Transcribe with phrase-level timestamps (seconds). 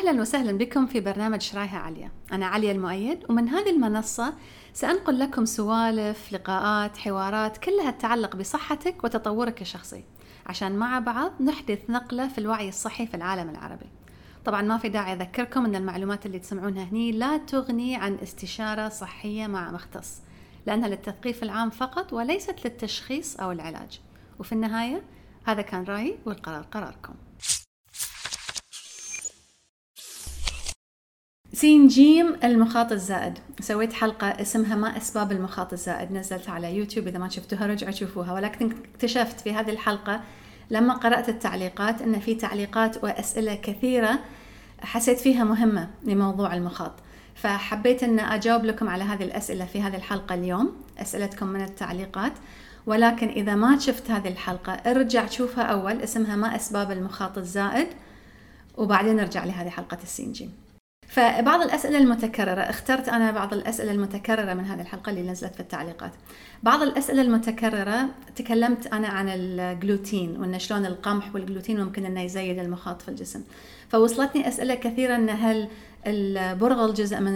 [0.00, 4.34] أهلا وسهلا بكم في برنامج شرايها عليا أنا عليا المؤيد ومن هذه المنصة
[4.72, 10.04] سأنقل لكم سوالف لقاءات حوارات كلها تتعلق بصحتك وتطورك الشخصي.
[10.46, 13.86] عشان مع بعض نحدث نقلة في الوعي الصحي في العالم العربي.
[14.44, 19.46] طبعا ما في داعي أذكركم أن المعلومات اللي تسمعونها هني لا تغني عن استشارة صحية
[19.46, 20.20] مع مختص
[20.66, 24.00] لأنها للتثقيف العام فقط وليست للتشخيص أو العلاج.
[24.38, 25.02] وفي النهاية
[25.44, 27.14] هذا كان رأيي والقرار قراركم.
[31.52, 37.18] سين جيم المخاط الزائد سويت حلقة اسمها ما أسباب المخاط الزائد نزلتها على يوتيوب إذا
[37.18, 40.20] ما شفتوها رجعوا شوفوها ولكن اكتشفت في هذه الحلقة
[40.70, 44.18] لما قرأت التعليقات أن في تعليقات وأسئلة كثيرة
[44.80, 46.92] حسيت فيها مهمة لموضوع المخاط.
[47.34, 52.32] فحبيت أن أجاوب لكم على هذه الأسئلة في هذه الحلقة اليوم أسئلتكم من التعليقات.
[52.86, 57.88] ولكن إذا ما شفت هذه الحلقة ارجع شوفها أول اسمها ما أسباب المخاط الزائد
[58.76, 60.50] وبعدين ارجع لهذه حلقة السينجي
[61.10, 66.12] فبعض الأسئلة المتكررة اخترت أنا بعض الأسئلة المتكررة من هذه الحلقة اللي نزلت في التعليقات.
[66.62, 73.02] بعض الأسئلة المتكررة تكلمت أنا عن الجلوتين وأن شلون القمح والجلوتين ممكن أنه يزيد المخاط
[73.02, 73.42] في الجسم.
[73.88, 75.68] فوصلتني أسئلة كثيرة أن هل
[76.06, 77.32] البرغل جزء من,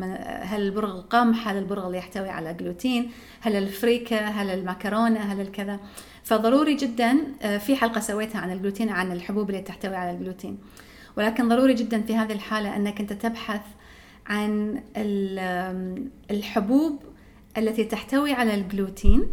[0.00, 3.10] من هل البرغل قمح؟ هل البرغل يحتوي على جلوتين؟
[3.40, 5.78] هل الفريكة؟ هل المكرونة؟ هل الكذا؟
[6.24, 10.58] فضروري جدا آه، في حلقة سويتها عن الجلوتين عن الحبوب اللي تحتوي على الجلوتين.
[11.16, 13.60] ولكن ضروري جدا في هذه الحالة أنك أنت تبحث
[14.26, 14.80] عن
[16.30, 17.02] الحبوب
[17.58, 19.26] التي تحتوي على الجلوتين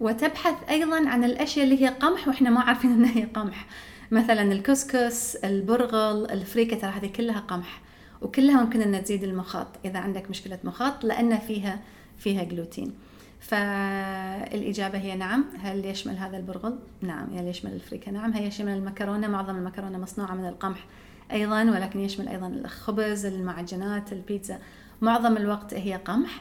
[0.00, 3.66] وتبحث أيضا عن الأشياء اللي هي قمح وإحنا ما عارفين أنها هي قمح.
[4.10, 7.80] مثلا الكسكس البرغل الفريكة ترى هذه كلها قمح
[8.22, 11.80] وكلها ممكن أن تزيد المخاط إذا عندك مشكلة مخاط لأن فيها
[12.18, 12.94] فيها جلوتين
[13.40, 19.28] فالإجابة هي نعم هل يشمل هذا البرغل؟ نعم هل يشمل الفريكة؟ نعم هل يشمل المكرونة؟
[19.28, 20.86] معظم المكرونة مصنوعة من القمح
[21.32, 24.58] أيضا ولكن يشمل أيضا الخبز المعجنات البيتزا
[25.02, 26.40] معظم الوقت هي قمح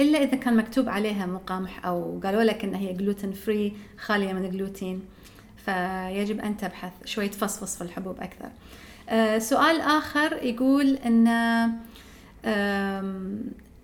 [0.00, 4.32] إلا إذا كان مكتوب عليها مو قمح أو قالوا لك إن هي جلوتين فري خالية
[4.32, 5.02] من الجلوتين
[5.56, 8.48] فيجب أن تبحث شوي تفصفص في الحبوب أكثر
[9.08, 11.28] آه سؤال آخر يقول إن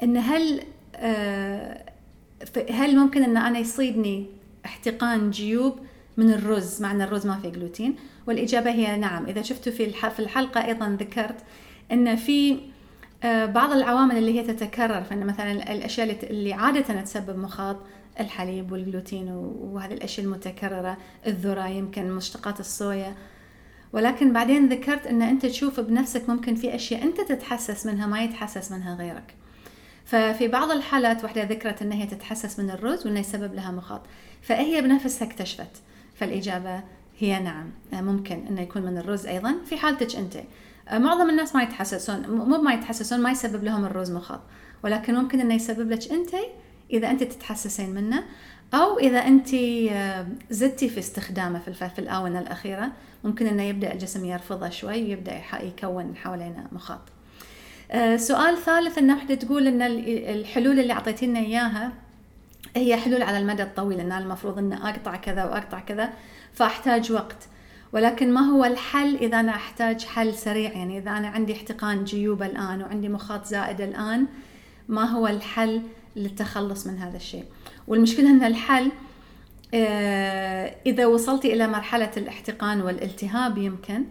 [0.03, 0.63] إن هل
[0.97, 1.91] آه
[2.71, 4.27] هل ممكن أن أنا يصيبني
[4.65, 5.79] احتقان جيوب
[6.17, 7.97] من الرز؟ مع أن الرز ما فيه جلوتين.
[8.27, 9.27] والإجابة هي نعم.
[9.27, 11.37] إذا شفتوا في في الحلقة أيضا ذكرت
[11.93, 12.59] أن في
[13.25, 17.77] آه، بعض العوامل اللي هي تتكرر فإن مثلا الأشياء اللي عادة تسبب مخاط
[18.21, 19.29] الحليب والجلوتين
[19.61, 20.97] وهذه الأشياء المتكررة
[21.27, 23.15] الذرة يمكن مشتقات الصويا.
[23.93, 28.73] ولكن بعدين ذكرت أن أنت تشوف بنفسك ممكن في أشياء أنت تتحسس منها ما يتحسس
[28.73, 29.35] منها غيرك.
[30.11, 34.03] ففي بعض الحالات وحدة ذكرت إن هي تتحسس من الرز وإنه يسبب لها مخاط.
[34.43, 35.83] فهي بنفسها اكتشفت.
[36.15, 36.83] فالإجابة
[37.19, 37.71] هي نعم.
[37.93, 39.55] ممكن إنه يكون من الرز أيضا.
[39.65, 40.37] في حالتك أنت.
[40.93, 44.41] معظم الناس ما يتحسسون مو ما يتحسسون ما يسبب لهم الرز مخاط.
[44.85, 46.31] ولكن ممكن إنه يسبب لك أنت
[46.91, 48.25] إذا أنت تتحسسين منه
[48.75, 49.49] أو إذا أنت
[50.51, 52.93] زدتي في استخدامه في الآونة الأخيرة.
[53.25, 57.01] ممكن إنه يبدأ الجسم يرفضه شوي ويبدأ يكون حوالينا مخاط.
[57.01, 57.20] آه،
[58.17, 59.83] سؤال ثالث ان وحده تقول إن
[60.37, 61.93] الحلول اللي أعطيتينا إياها
[62.77, 66.13] هي حلول على المدى الطويل إن المفروض ان أقطع كذا وأقطع كذا
[66.53, 67.49] فأحتاج وقت.
[67.93, 72.43] ولكن ما هو الحل إذا أنا أحتاج حل سريع؟ يعني إذا أنا عندي احتقان جيوب
[72.43, 74.27] الآن وعندي مخاط زائد الآن
[74.89, 75.83] ما هو الحل
[76.17, 77.45] للتخلص من هذا الشيء؟
[77.89, 78.91] والمشكلة إن الحل
[79.75, 84.05] آه، إذا وصلتي إلى مرحلة الاحتقان والالتهاب يمكن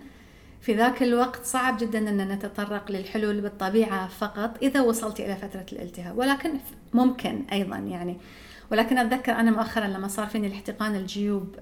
[0.61, 6.17] في ذاك الوقت صعب جدا أن نتطرق للحلول بالطبيعة فقط إذا وصلت إلى فترة الالتهاب
[6.17, 6.51] ولكن
[6.93, 8.17] ممكن أيضا يعني.
[8.71, 11.55] ولكن أتذكر أنا مؤخرا لما صار فيني الاحتقان الجيوب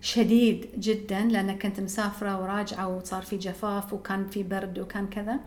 [0.00, 5.38] شديد جدا لأن كنت مسافرة وراجعة وصار في جفاف وكان في برد وكان كذا.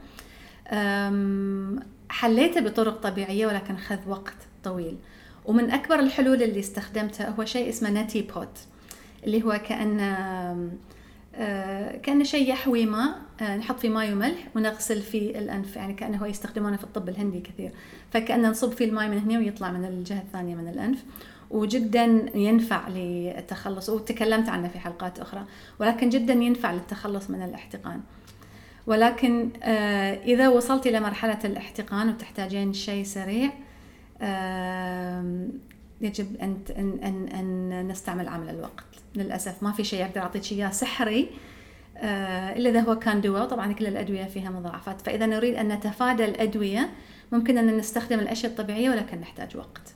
[2.09, 4.97] حليته بطرق طبيعية ولكن خذ وقت طويل.
[5.45, 8.59] ومن أكبر الحلول اللي استخدمتها هو شيء اسمه نتي بوت
[9.23, 10.69] اللي هو كأنه آه،
[12.03, 16.25] كأنه شيء يحوي ماء آه، نحط فيه ماء وملح ونغسل فيه الأنف يعني كأنه هو
[16.25, 17.71] يستخدمونه في الطب الهندي كثير.
[18.11, 21.03] فكأنه نصب فيه الماء من هنا ويطلع من الجهة الثانية من الأنف.
[21.49, 25.45] وجدا ينفع للتخلص وتكلمت عنه في حلقات أخرى
[25.79, 28.01] ولكن جدا ينفع للتخلص من الاحتقان.
[28.87, 33.49] ولكن آه، إذا وصلت إلى مرحلة الاحتقان وتحتاجين شيء سريع
[36.01, 38.90] يجب أن أن أن نستعمل عامل الوقت.
[39.15, 41.29] للأسف ما في شيء أقدر أعطيك إياه سحري.
[41.97, 43.45] آه، إلا إذا هو كان دواء.
[43.45, 45.01] طبعا كل الأدوية فيها مضاعفات.
[45.01, 46.89] فإذا نريد أن نتفادى الأدوية
[47.31, 49.93] ممكن أن نستخدم الأشياء الطبيعية ولكن نحتاج وقت.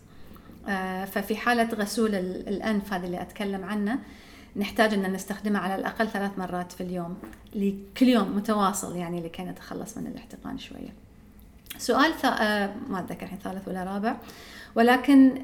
[0.67, 3.99] آه، ففي حالة غسول الأنف هذا اللي أتكلم عنه
[4.55, 7.17] نحتاج أن نستخدمها على الأقل ثلاث مرات في اليوم.
[7.55, 10.93] لكل يوم متواصل يعني لكي نتخلص من الاحتقان شوية.
[11.77, 12.11] سؤال.
[12.25, 14.15] آه ما أتذكر الحين ثالث ولا رابع.
[14.75, 15.43] ولكن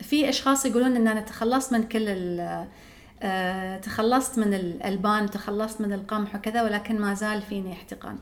[0.00, 2.06] في أشخاص يقولون إن أنا تخلصت من كل
[3.22, 8.18] آه تخلصت من الألبان تخلصت من القمح وكذا ولكن ما زال فيني احتقان.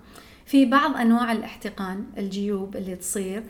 [0.47, 3.43] في بعض أنواع الاحتقان الجيوب اللي تصير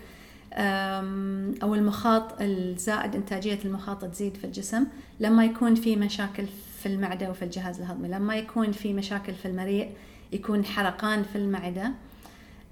[1.63, 4.87] أو المخاط الزائد إنتاجية المخاط تزيد في الجسم
[5.21, 6.47] لما يكون في مشاكل
[6.83, 9.91] في المعدة وفي الجهاز الهضمي لما يكون في مشاكل في المريء
[10.33, 11.93] يكون حرقان في المعدة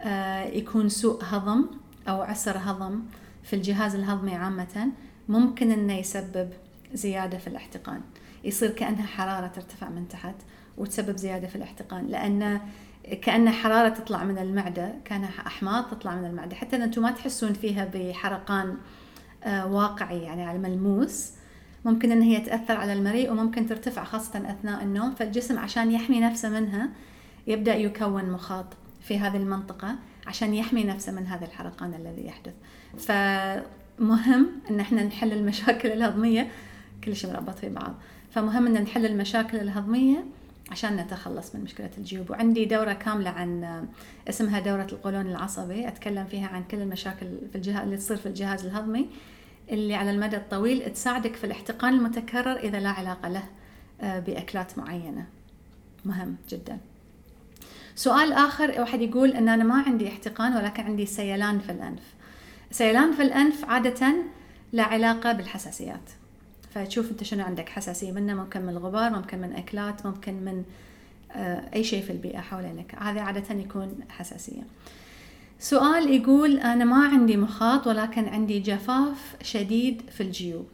[0.01, 1.67] آه، يكون سوء هضم
[2.09, 3.01] أو عسر هضم
[3.43, 4.89] في الجهاز الهضمي عامة
[5.32, 6.50] ممكن إنه يسبب
[6.94, 8.00] زيادة في الاحتقان.
[8.44, 10.34] يصير كأنها حرارة ترتفع من تحت
[10.79, 12.06] وتسبب زيادة في الاحتقان.
[12.06, 12.61] لأن
[13.23, 16.56] كأن حرارة تطلع من المعدة كان أحماض تطلع من المعدة.
[16.56, 18.76] حتى أنتم ما تحسون فيها بحرقان
[19.44, 21.32] آه، واقعي يعني على ملموس
[21.84, 25.14] ممكن أن هي تأثر على المريء وممكن ترتفع خاصة أثناء النوم.
[25.14, 26.88] فالجسم عشان يحمي نفسه منها
[27.46, 28.67] يبدأ يكون مخاط
[29.00, 29.96] في هذه المنطقة
[30.26, 32.55] عشان يحمي نفسه من هذا الحرقان الذي يحدث.
[34.03, 36.49] فمهم أن إحنا نحل المشاكل الهضمية.
[37.05, 37.95] كل شيء مربط في بعض.
[38.31, 40.25] فمهم أن نحل المشاكل الهضمية
[40.71, 42.31] عشان نتخلص من مشكلة الجيوب.
[42.31, 43.85] وعندي دورة كاملة عن
[44.29, 45.89] اسمها دورة القولون العصبي.
[45.89, 49.07] أتكلم فيها عن كل المشاكل في الجهاز اللي تصير في الجهاز الهضمي
[49.71, 53.45] اللي على المدى الطويل تساعدك في الاحتقان المتكرر إذا لا علاقة له
[54.01, 55.27] آه، بأكلات معينة.
[56.05, 56.79] مهم جدا.
[57.95, 62.22] سؤال آخر واحد يقول أن أنا ما عندي احتقان ولكن عندي سيلان في الأنف.
[62.73, 64.15] سيلان في الأنف عادة
[64.73, 66.11] لا علاقة بالحساسيات.
[66.75, 70.65] فتشوف أنت شنو عندك حساسية منه ممكن من الغبار ممكن من أكلات ممكن من
[71.33, 74.63] آه، أي شيء في البيئة حوالينك هذا عادة يكون حساسية.
[75.59, 80.67] سؤال يقول أنا ما عندي مخاط ولكن عندي جفاف شديد في الجيوب.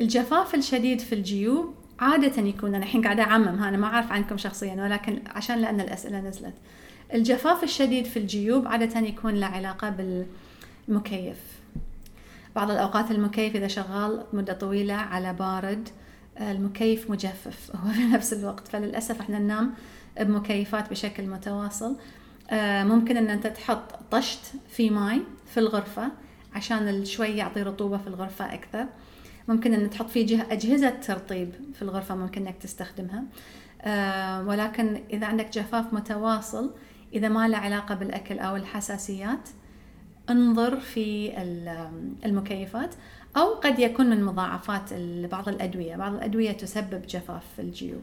[0.00, 4.74] الجفاف الشديد في الجيوب عادة يكون أنا الحين قاعدة أعمم أنا ما أعرف عنكم شخصيا
[4.74, 6.54] ولكن عشان لأن الأسئلة نزلت.
[7.14, 9.90] الجفاف الشديد في الجيوب عادة يكون له علاقة
[10.88, 11.38] بالمكيف
[12.56, 15.88] بعض الأوقات المكيف إذا شغال مدة طويلة على بارد
[16.38, 17.70] آه، المكيف مجفف.
[17.76, 18.68] هو في نفس الوقت.
[18.68, 19.74] فللأسف إحنا ننام
[20.20, 21.96] بمكيفات بشكل متواصل.
[22.50, 26.08] آه، ممكن إن أنت تحط طشت في ماي في الغرفة
[26.54, 28.86] عشان شوي يعطي رطوبة في الغرفة أكثر.
[29.48, 33.24] ممكن إن تحط فيه أجهزة ترطيب في الغرفة ممكن إنك تستخدمها.
[33.82, 36.70] آه، ولكن إذا عندك جفاف متواصل
[37.14, 39.48] إذا ما له علاقة بالأكل أو الحساسيات
[40.30, 41.32] انظر في
[42.24, 42.94] المكيفات
[43.36, 44.94] أو قد يكون من مضاعفات
[45.30, 45.96] بعض الأدوية.
[45.96, 48.02] بعض الأدوية تسبب جفاف في الجيوب.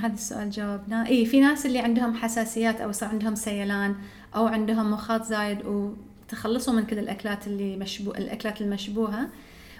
[0.00, 3.94] هذا السؤال جاوبناه إي في ناس اللي عندهم حساسيات أو صار عندهم سيلان
[4.36, 9.28] أو عندهم مخاط زايد وتخلصوا من كل الأكلات اللي مشبو الأكلات المشبوهة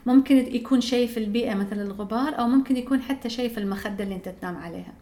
[0.06, 4.14] ممكن يكون شيء في البيئة مثل الغبار أو ممكن يكون حتى شيء في المخدة اللي
[4.14, 4.92] أنت تنام عليها.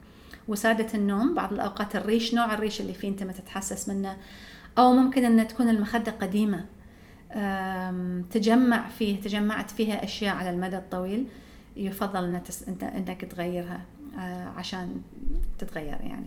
[0.49, 4.17] وسادة النوم بعض الأوقات الريش نوع الريش اللي فيه أنت ما تتحسس منه
[4.79, 6.65] أو ممكن أن تكون المخدة قديمة
[8.31, 11.27] تجمع فيه تجمعت فيها أشياء على المدى الطويل
[11.77, 12.43] يفضل أن
[12.83, 13.81] أنك تغيرها
[14.19, 15.03] آه، عشان
[15.59, 16.27] تتغير يعني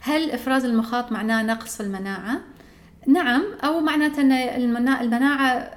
[0.00, 2.40] هل إفراز المخاط معناه نقص في المناعة؟
[3.06, 4.32] نعم أو معناته أن
[4.88, 5.70] المناعة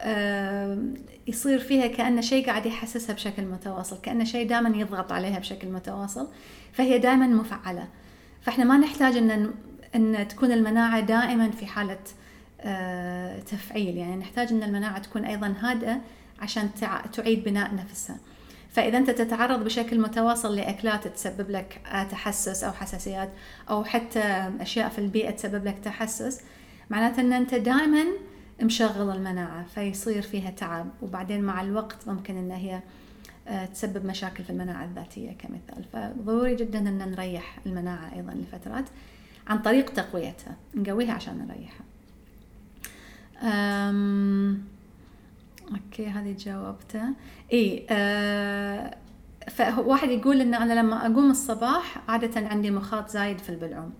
[1.28, 6.28] يصير فيها كأن شيء قاعد يحسسها بشكل متواصل كأن شيء دائما يضغط عليها بشكل متواصل
[6.74, 7.88] فهي دائما مفعلة.
[8.42, 9.52] فإحنا ما نحتاج أن
[9.96, 12.00] أن تكون المناعة دائما في حالة
[12.62, 13.98] آه، تفعيل.
[13.98, 16.02] يعني نحتاج أن المناعة تكون أيضا هادئة
[16.40, 16.70] عشان
[17.14, 18.18] تعيد بناء نفسها.
[18.72, 21.82] فإذا أنت تتعرض بشكل متواصل لأكلات تسبب لك
[22.12, 23.30] تحسس أو حساسيات
[23.70, 26.42] أو حتى أشياء في البيئة تسبب لك تحسس
[26.90, 28.06] معناته أن أنت دائما
[28.62, 30.88] مشغل المناعة فيصير فيها تعب.
[31.02, 32.82] وبعدين مع الوقت ممكن إن هي
[33.48, 35.84] آه، تسبب مشاكل في المناعة الذاتية كمثال.
[35.94, 38.86] فضروري جدا إن نريح المناعة أيضا لفترات
[39.48, 41.86] عن طريق تقويتها نقويها عشان نريحها.
[43.44, 44.64] أم...
[45.72, 47.14] أوكي هذه جاوبتها
[47.54, 48.98] إي أه...
[49.50, 53.94] فواحد يقول إن أنا لما أقوم الصباح عادة عندي مخاط زايد في البلعوم.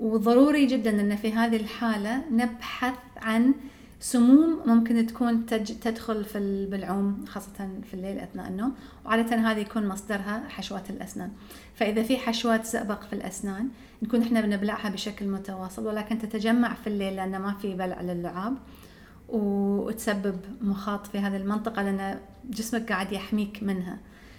[0.00, 3.54] وضروري جدا إن في هذه الحالة نبحث عن
[4.00, 8.74] سموم ممكن تكون تج تدخل في البلعوم خاصة في الليل أثناء النوم
[9.06, 11.30] وعادة هذه يكون مصدرها حشوات الأسنان.
[11.74, 13.68] فإذا في حشوات زئبق في الأسنان
[14.02, 18.56] نكون إحنا بنبلعها بشكل متواصل ولكن تتجمع في الليل لأن ما في بلع للعاب
[19.28, 22.18] وتسبب مخاط في هذه المنطقة لأن
[22.50, 23.98] جسمك قاعد يحميك منها.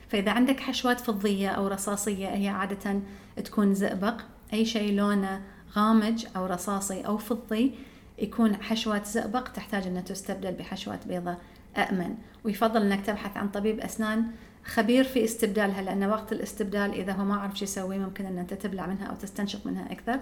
[0.10, 3.02] فإذا عندك حشوات فضية أو رصاصية هي عادة
[3.44, 4.22] تكون زئبق.
[4.54, 5.42] أي شيء لونه
[5.76, 7.74] غامج أو رصاصي أو فضي
[8.20, 11.40] يكون حشوات زئبق تحتاج أنها تستبدل بحشوات بيضاء
[11.78, 12.16] أأمن.
[12.44, 14.26] ويفضل أنك تبحث عن طبيب أسنان
[14.66, 18.54] خبير في استبدالها لأن وقت الاستبدال إذا هو ما عرف شو يسوي ممكن أن أنت
[18.54, 20.20] تبلع منها أو تستنشق منها أكثر.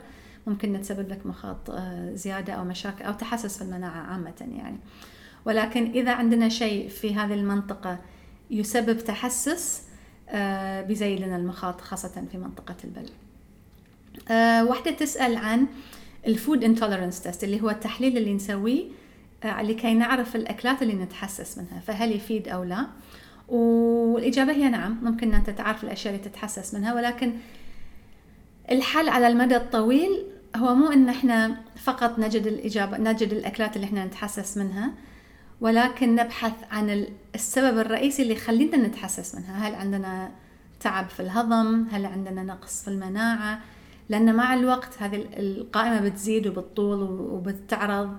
[0.47, 4.77] ممكن تسبب لك مخاط آه، زيادة أو مشاكل أو تحسس في المناعة عامة يعني.
[5.45, 7.99] ولكن إذا عندنا شيء في هذه المنطقة
[8.51, 9.83] يسبب تحسس
[10.29, 13.13] آه، بيزيد لنا المخاط خاصة في منطقة البلع.
[14.29, 15.67] آه، واحدة تسأل عن
[16.27, 18.83] ال food intolerance test اللي هو التحليل اللي نسويه
[19.45, 22.87] لكي نعرف الأكلات اللي نتحسس منها فهل يفيد أو لا.
[23.47, 27.33] والإجابة هي نعم ممكن أن أنت تعرف الأشياء اللي تتحسس منها ولكن
[28.71, 30.23] الحل على المدى الطويل
[30.55, 34.91] هو مو إن إحنا فقط نجد الإجابة نجد الأكلات اللي إحنا نتحسس منها
[35.61, 37.05] ولكن نبحث عن
[37.35, 39.67] السبب الرئيسي اللي يخلينا نتحسس منها.
[39.67, 40.31] هل عندنا
[40.79, 43.59] تعب في الهضم؟ هل عندنا نقص في المناعة؟
[44.09, 48.17] لأن مع الوقت هذه القائمة بتزيد وبتطول وبتعرض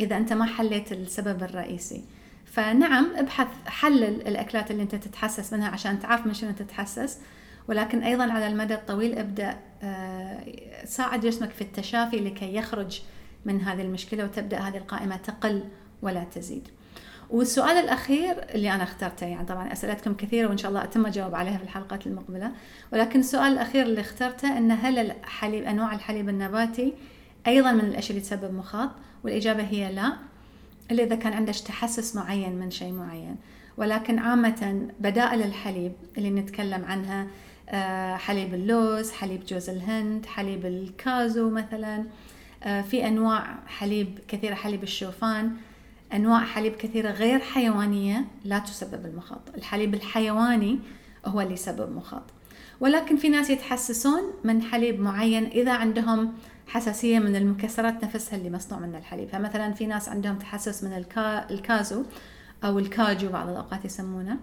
[0.00, 2.04] إذا أنت ما حليت السبب الرئيسي
[2.44, 7.18] فنعم ابحث حلل الأكلات اللي أنت تتحسس منها عشان تعرف من شنو تتحسس
[7.68, 13.02] ولكن أيضا على المدى الطويل ابدأ آه، ساعد جسمك في التشافي لكي يخرج
[13.44, 15.64] من هذه المشكلة وتبدأ هذه القائمة تقل
[16.02, 16.68] ولا تزيد.
[17.30, 21.58] والسؤال الأخير اللي أنا اخترته يعني طبعا اسئلتكم كثيره وإن شاء الله أتم اجاوب عليها
[21.58, 22.52] في الحلقات المقبلة.
[22.92, 26.94] ولكن السؤال الأخير اللي اخترته إن هل الحليب أنواع الحليب النباتي
[27.46, 28.90] أيضا من الأشياء اللي تسبب مخاط؟
[29.24, 30.12] والإجابة هي لا
[30.90, 33.36] إلا إذا كان عندك تحسس معين من شيء معين.
[33.76, 37.26] ولكن عامة بدائل الحليب اللي نتكلم عنها
[37.68, 42.04] آه، حليب اللوز حليب جوز الهند حليب الكازو مثلا
[42.62, 45.56] آه، في أنواع حليب كثيرة حليب الشوفان.
[46.14, 49.40] أنواع حليب كثيرة غير حيوانية لا تسبب المخاط.
[49.56, 50.78] الحليب الحيواني
[51.26, 52.22] هو اللي يسبب مخاط.
[52.80, 56.32] ولكن في ناس يتحسسون من حليب معين إذا عندهم
[56.66, 59.28] حساسية من المكسرات نفسها اللي مصنوع منها الحليب.
[59.28, 62.04] فمثلا في ناس عندهم تحسس من الكا الكازو
[62.64, 64.36] أو الكاجو بعض الأوقات يسمونه.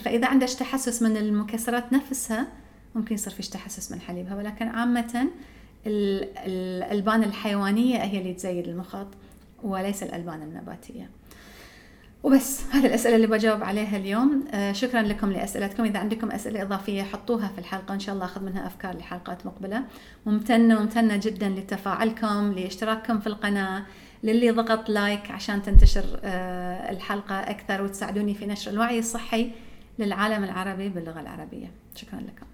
[0.00, 2.46] فإذا عندك تحسس من المكسرات نفسها
[2.94, 4.36] ممكن يصير فيش تحسس من حليبها.
[4.36, 5.28] ولكن عامة
[5.86, 9.06] الألبان الحيوانية هي اللي تزيد المخاط.
[9.62, 11.10] وليس الألبان النباتية.
[12.22, 14.44] وبس هذه الأسئلة اللي بجاوب عليها اليوم.
[14.54, 15.84] آه، شكرا لكم لأسئلتكم.
[15.84, 19.84] إذا عندكم أسئلة إضافية حطوها في الحلقة إن شاء الله أخذ منها أفكار لحلقات مقبلة.
[20.26, 23.82] ممتنة ممتنة جدا لتفاعلكم لاشتراككم في القناة
[24.22, 29.50] للي ضغط لايك عشان تنتشر آه، الحلقة أكثر وتساعدوني في نشر الوعي الصحي
[29.98, 31.70] للعالم العربي باللغة العربية.
[31.94, 32.46] شكرا لكم.